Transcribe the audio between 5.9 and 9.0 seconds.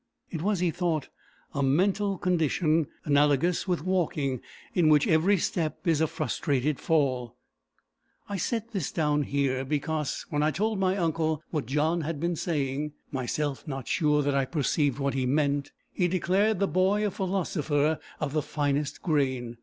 a frustrated fall. I set this